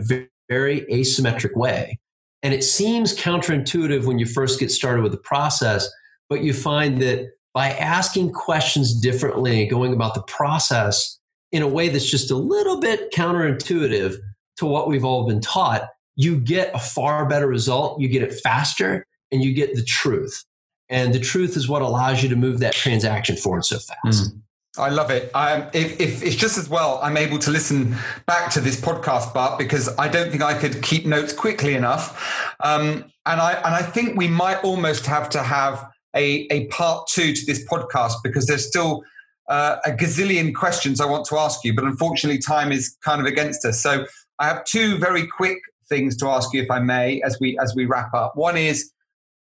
[0.49, 1.97] very, asymmetric way.
[2.43, 5.89] And it seems counterintuitive when you first get started with the process,
[6.29, 11.19] but you find that by asking questions differently, going about the process
[11.51, 14.17] in a way that's just a little bit counterintuitive
[14.57, 18.01] to what we've all been taught, you get a far better result.
[18.01, 20.43] You get it faster and you get the truth.
[20.89, 24.31] And the truth is what allows you to move that transaction forward so fast.
[24.31, 24.41] Mm.
[24.77, 25.31] I love it.
[25.33, 27.95] Um, if, if, it's just as well, I'm able to listen
[28.27, 32.53] back to this podcast, Bart, because I don't think I could keep notes quickly enough.
[32.59, 37.07] Um, and I and I think we might almost have to have a, a part
[37.07, 39.03] two to this podcast because there's still
[39.47, 43.27] uh, a gazillion questions I want to ask you, but unfortunately, time is kind of
[43.27, 43.81] against us.
[43.81, 44.05] So
[44.39, 47.73] I have two very quick things to ask you, if I may, as we as
[47.75, 48.35] we wrap up.
[48.35, 48.91] One is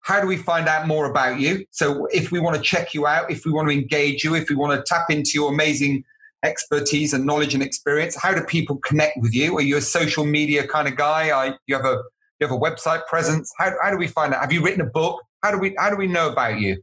[0.02, 1.66] how do we find out more about you?
[1.72, 4.48] So if we want to check you out, if we want to engage you, if
[4.48, 6.04] we want to tap into your amazing
[6.42, 9.58] expertise and knowledge and experience, how do people connect with you?
[9.58, 11.30] Are you a social media kind of guy?
[11.30, 12.02] Are you have a
[12.40, 13.52] you have a website presence?
[13.58, 14.40] How, how do we find out?
[14.40, 15.20] Have you written a book?
[15.42, 16.82] How do we how do we know about you?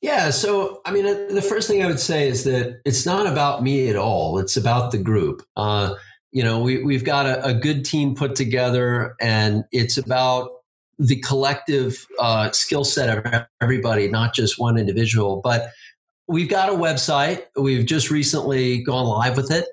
[0.00, 3.26] Yeah, so I mean, uh, the first thing I would say is that it's not
[3.26, 4.38] about me at all.
[4.38, 5.46] It's about the group.
[5.56, 5.94] Uh,
[6.32, 10.50] you know, we, we've got a, a, good team put together, and it's about
[10.98, 15.40] the collective uh, skill set of everybody, not just one individual.
[15.44, 15.70] But
[16.26, 17.44] we've got a website.
[17.54, 19.66] We've just recently gone live with it.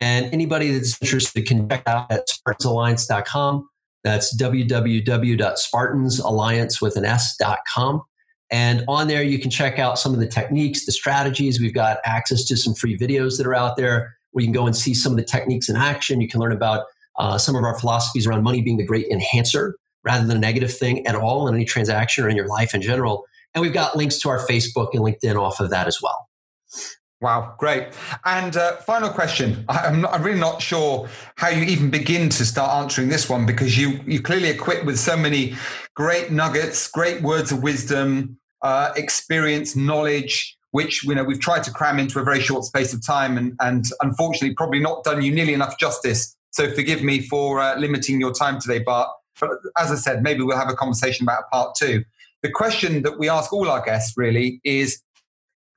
[0.00, 3.68] And anybody that's interested can check out at spartansalliance.com.
[4.04, 8.02] That's www.spartansalliance with an S.com.
[8.50, 11.60] And on there, you can check out some of the techniques, the strategies.
[11.60, 14.66] We've got access to some free videos that are out there where you can go
[14.66, 16.20] and see some of the techniques in action.
[16.20, 16.86] You can learn about
[17.18, 20.76] uh, some of our philosophies around money being the great enhancer rather than a negative
[20.76, 23.24] thing at all in any transaction or in your life in general.
[23.54, 26.28] And we've got links to our Facebook and LinkedIn off of that as well.
[27.20, 27.88] Wow, great.
[28.24, 29.64] And uh, final question.
[29.68, 33.46] I'm, not, I'm really not sure how you even begin to start answering this one
[33.46, 35.54] because you, you clearly equipped with so many
[35.94, 41.70] great nuggets, great words of wisdom, uh, experience, knowledge, which you know we've tried to
[41.70, 45.32] cram into a very short space of time, and, and unfortunately probably not done you
[45.32, 46.34] nearly enough justice.
[46.50, 49.08] So forgive me for uh, limiting your time today, Bart.
[49.40, 52.04] But as I said, maybe we'll have a conversation about part two.
[52.42, 55.00] The question that we ask all our guests really is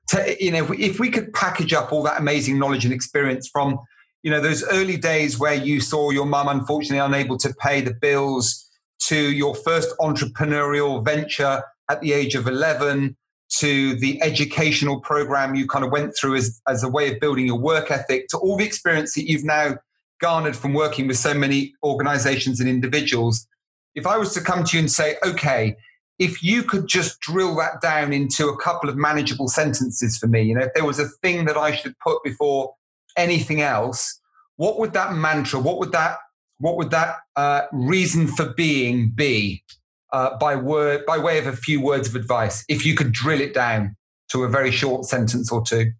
[0.10, 2.93] to, you know, if we, if we could package up all that amazing knowledge and
[2.93, 3.80] experience from,
[4.24, 7.93] you know, those early days where you saw your mum unfortunately unable to pay the
[7.93, 13.16] bills to your first entrepreneurial venture at the age of 11
[13.49, 17.45] to the educational program you kind of went through as, as a way of building
[17.45, 19.76] your work ethic to all the experience that you've now
[20.20, 23.47] garnered from working with so many organizations and individuals.
[23.95, 25.76] If I was to come to you and say, okay,
[26.20, 30.41] if you could just drill that down into a couple of manageable sentences for me,
[30.41, 32.74] you know, if there was a thing that I should put before
[33.15, 34.20] anything else,
[34.55, 36.18] what would that mantra, what would that,
[36.59, 39.63] what would that uh, reason for being be
[40.11, 43.41] uh, by word, by way of a few words of advice, if you could drill
[43.41, 43.95] it down
[44.32, 45.91] to a very short sentence or two?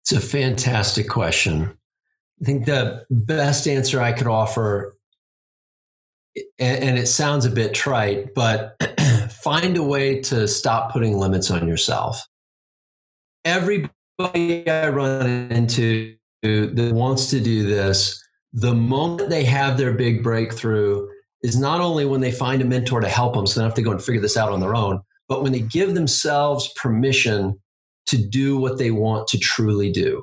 [0.00, 1.78] It's a fantastic question.
[2.42, 4.96] I think the best answer I could offer
[6.58, 8.76] and, it sounds a bit trite, but
[9.30, 12.22] find a way to stop putting limits on yourself.
[13.44, 18.22] Everybody I run into that wants to do this,
[18.52, 21.08] the moment they have their big breakthrough
[21.42, 23.76] is not only when they find a mentor to help them, so they don't have
[23.76, 27.60] to go and figure this out on their own, but when they give themselves permission
[28.06, 30.22] to do what they want to truly do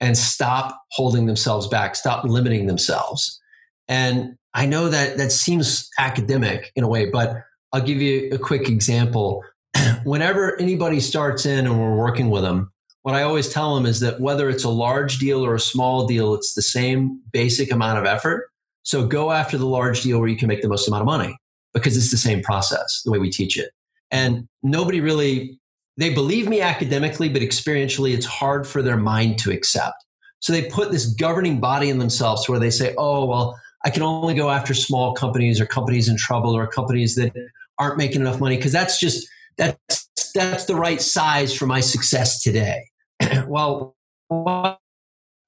[0.00, 3.40] and stop holding themselves back, stop limiting themselves.
[3.88, 7.36] And I know that that seems academic in a way, but
[7.72, 9.44] I'll give you a quick example.
[10.04, 12.72] Whenever anybody starts in and we're working with them,
[13.02, 16.06] what I always tell them is that whether it's a large deal or a small
[16.06, 18.50] deal, it's the same basic amount of effort.
[18.82, 21.36] So go after the large deal where you can make the most amount of money
[21.72, 23.70] because it's the same process, the way we teach it.
[24.10, 25.58] And nobody really,
[25.96, 30.04] they believe me academically, but experientially, it's hard for their mind to accept.
[30.40, 34.02] So they put this governing body in themselves where they say, oh, well, I can
[34.02, 37.32] only go after small companies or companies in trouble or companies that
[37.78, 39.26] aren't making enough money because that's just
[39.56, 42.84] that's that's the right size for my success today.
[43.46, 43.96] well,
[44.28, 44.80] what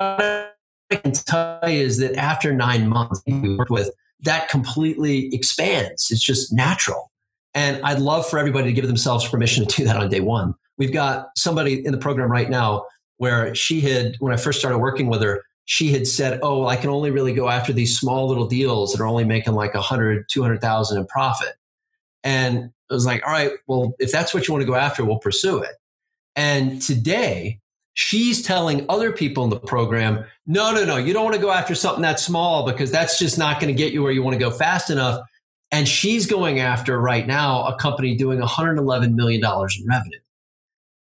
[0.01, 0.49] I
[0.91, 6.11] can tell you is that after nine months we worked with, that completely expands.
[6.11, 7.11] It's just natural.
[7.55, 10.55] And I'd love for everybody to give themselves permission to do that on day one.
[10.79, 12.87] We've got somebody in the program right now
[13.19, 16.69] where she had, when I first started working with her, she had said, "Oh, well,
[16.69, 19.75] I can only really go after these small little deals that are only making like
[19.75, 21.55] a hundred, two hundred thousand in profit."
[22.25, 25.05] And I was like, "All right, well, if that's what you want to go after,
[25.05, 25.77] we'll pursue it."
[26.35, 27.61] And today,
[27.95, 31.53] she's telling other people in the program, "No, no, no, you don't want to go
[31.53, 34.35] after something that small because that's just not going to get you where you want
[34.35, 35.21] to go fast enough."
[35.71, 40.21] And she's going after right now a company doing 111 million dollars in revenue,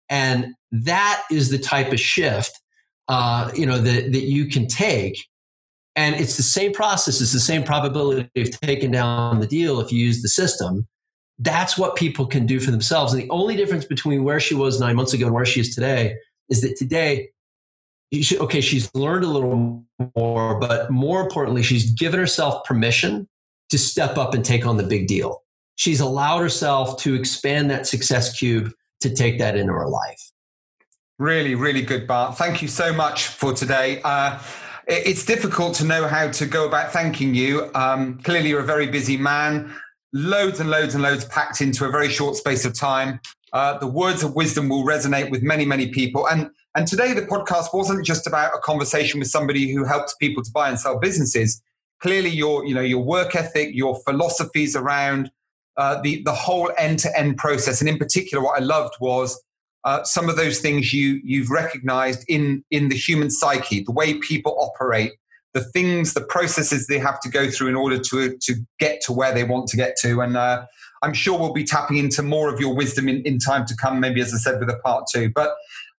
[0.10, 2.60] and that is the type of shift
[3.08, 5.28] uh, you know, that, that you can take.
[5.96, 9.92] And it's the same process, it's the same probability of taking down the deal if
[9.92, 10.88] you use the system.
[11.40, 13.14] That's what people can do for themselves.
[13.14, 15.74] And the only difference between where she was nine months ago and where she is
[15.74, 16.16] today
[16.50, 17.30] is that today,
[18.22, 19.84] should, okay, she's learned a little
[20.16, 23.28] more, but more importantly, she's given herself permission
[23.70, 25.44] to step up and take on the big deal.
[25.78, 30.27] she's allowed herself to expand that success cube to take that into her life.
[31.20, 32.38] Really, really good, Bart.
[32.38, 34.02] Thank you so much for today.
[34.04, 34.40] Uh,
[34.88, 37.72] it's difficult to know how to go about thanking you.
[37.74, 39.76] Um, clearly, you're a very busy man,
[40.14, 43.20] loads and loads and loads packed into a very short space of time.
[43.52, 46.28] Uh, the words of wisdom will resonate with many, many people.
[46.28, 50.44] And and today, the podcast wasn't just about a conversation with somebody who helps people
[50.44, 51.64] to buy and sell businesses.
[52.00, 55.32] Clearly, your you know your work ethic, your philosophies around
[55.78, 59.42] uh, the the whole end to end process, and in particular, what I loved was
[59.88, 64.16] uh, some of those things you you've recognized in in the human psyche, the way
[64.16, 65.14] people operate,
[65.54, 69.14] the things, the processes they have to go through in order to to get to
[69.14, 70.20] where they want to get to.
[70.20, 70.66] And uh,
[71.04, 74.02] I'm sure we'll be tapping into more of your wisdom in, in time to come.
[74.02, 75.32] Maybe, as I said, with a part two.
[75.34, 75.52] But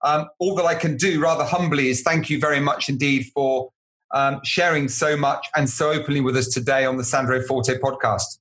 [0.05, 3.71] um, all that I can do, rather humbly, is thank you very much indeed for
[4.15, 8.39] um, sharing so much and so openly with us today on the Sandro Forte podcast.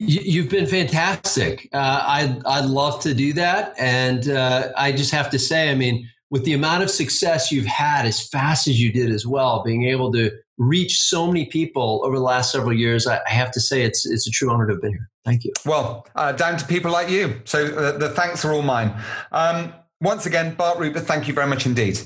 [0.00, 1.68] You've been fantastic.
[1.72, 3.74] Uh, I'd, I'd love to do that.
[3.78, 7.66] And uh, I just have to say, I mean, with the amount of success you've
[7.66, 12.02] had as fast as you did as well, being able to reach so many people
[12.04, 14.66] over the last several years, I, I have to say it's, it's a true honor
[14.66, 15.10] to have been here.
[15.24, 15.52] Thank you.
[15.64, 17.40] Well, uh, down to people like you.
[17.44, 18.94] So uh, the thanks are all mine.
[19.32, 22.00] Um, once again, Bart Rupert, thank you very much indeed.